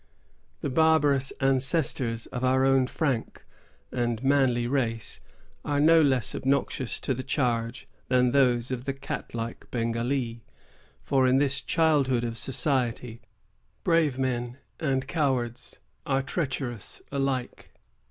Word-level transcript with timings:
The 0.61 0.69
barbarous 0.71 1.29
ancestors 1.39 2.25
of 2.31 2.43
our 2.43 2.65
own 2.65 2.87
frank 2.87 3.43
and 3.91 4.23
manly 4.23 4.65
race 4.65 5.21
are 5.63 5.79
no 5.79 6.01
less 6.01 6.33
obnoxious 6.33 6.99
to 7.01 7.13
the 7.13 7.21
charge 7.21 7.87
than 8.07 8.31
those 8.31 8.71
of 8.71 8.85
the 8.85 8.93
cat 8.93 9.35
like 9.35 9.69
Bengalee; 9.69 10.41
for 11.03 11.27
in 11.27 11.37
this 11.37 11.61
childhood 11.61 12.23
of 12.23 12.35
society 12.39 13.21
brave 13.83 14.17
men 14.17 14.57
and 14.79 15.07
cowards 15.07 15.77
are 16.03 16.23
treacherous 16.23 17.03
alike. 17.11 17.69